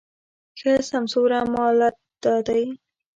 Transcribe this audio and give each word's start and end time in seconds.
ښه 0.59 0.71
سمسوره 0.89 1.39
مالت 1.53 1.95
دا 2.23 2.35
دی 2.47 2.63